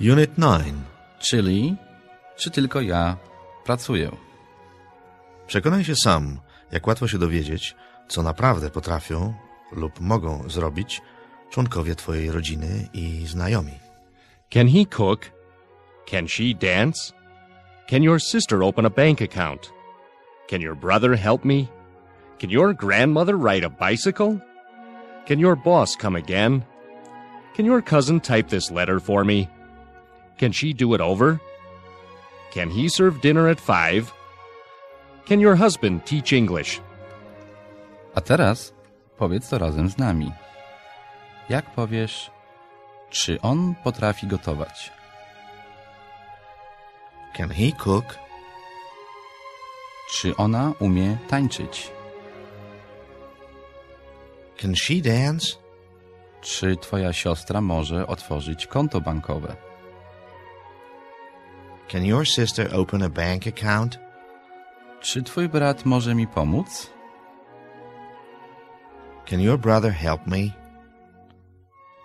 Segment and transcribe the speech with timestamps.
[0.00, 0.74] Unit 9.
[1.18, 1.76] Czyli,
[2.36, 3.16] czy tylko ja
[3.64, 4.10] pracuję?
[5.46, 6.40] Przekonaj się sam,
[6.72, 7.76] jak łatwo się dowiedzieć,
[8.08, 9.34] co naprawdę potrafią
[9.72, 11.02] lub mogą zrobić
[11.50, 13.78] członkowie Twojej rodziny i znajomi.
[14.50, 15.20] Can he cook?
[16.10, 17.12] Can she dance?
[17.90, 19.72] Can your sister open a bank account?
[20.50, 21.66] Can your brother help me?
[22.38, 24.38] Can your grandmother ride a bicycle?
[25.26, 26.62] Can your boss come again?
[27.56, 29.48] Can your cousin type this letter for me?
[30.40, 31.38] Can she do it over?
[32.50, 34.10] Can he serve dinner at five?
[35.26, 36.80] Can your husband teach English?
[38.14, 38.72] A teraz
[39.18, 40.32] powiedz to razem z nami.
[41.48, 42.30] Jak powiesz,
[43.10, 44.92] czy on potrafi gotować?
[47.36, 48.18] Can he cook?
[50.10, 51.90] Czy ona umie tańczyć?
[54.56, 55.56] Can she dance?
[56.40, 59.69] Czy twoja siostra może otworzyć konto bankowe?
[61.90, 63.98] Can your sister open a bank account?
[65.00, 66.90] Czy twój brat może mi pomóc?
[69.26, 70.50] Can your brother help me?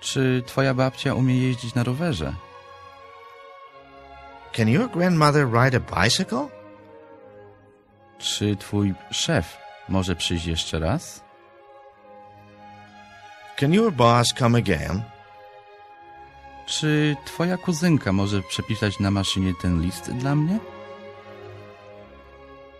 [0.00, 2.34] Czy twoja babcia umie jeździć na rowerze?
[4.52, 6.48] Can your grandmother ride a bicycle?
[8.18, 11.24] Czy twój szef może przyjść jeszcze raz?
[13.56, 15.02] Can your boss come again?
[16.66, 20.58] Czy twoja kuzynka może przepisać na maszynie ten list dla mnie?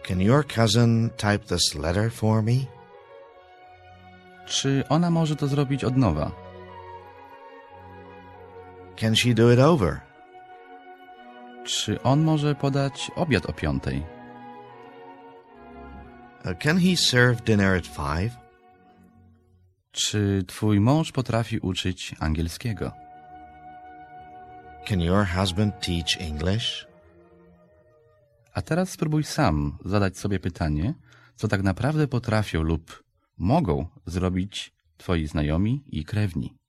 [0.02, 2.66] Can your cousin type this letter for me?
[4.46, 6.30] Czy ona może to zrobić od nowa?
[8.96, 10.00] Can she do it over?
[11.64, 14.02] Czy on może podać obiad o piątej?
[16.44, 18.36] Uh, can he serve dinner at five?
[19.92, 22.92] Czy twój mąż potrafi uczyć angielskiego?
[24.86, 26.86] Can your husband teach English?
[28.54, 30.94] A teraz spróbuj sam zadać sobie pytanie,
[31.36, 33.02] co tak naprawdę potrafią lub
[33.38, 36.61] mogą zrobić twoi znajomi i krewni.